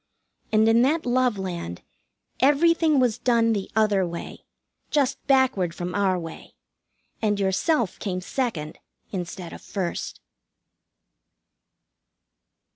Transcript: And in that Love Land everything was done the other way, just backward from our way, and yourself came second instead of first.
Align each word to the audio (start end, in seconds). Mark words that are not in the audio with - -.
And 0.51 0.67
in 0.67 0.81
that 0.81 1.05
Love 1.05 1.37
Land 1.37 1.83
everything 2.39 2.99
was 2.99 3.19
done 3.19 3.53
the 3.53 3.69
other 3.75 4.03
way, 4.03 4.45
just 4.89 5.19
backward 5.27 5.75
from 5.75 5.93
our 5.93 6.17
way, 6.17 6.55
and 7.21 7.39
yourself 7.39 7.99
came 7.99 8.19
second 8.19 8.79
instead 9.11 9.53
of 9.53 9.61
first. 9.61 10.19